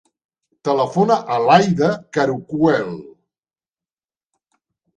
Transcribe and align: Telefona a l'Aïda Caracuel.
Telefona 0.69 1.17
a 1.35 1.37
l'Aïda 1.43 1.91
Caracuel. 2.19 2.91